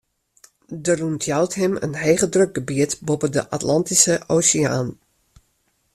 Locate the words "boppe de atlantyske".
3.05-4.15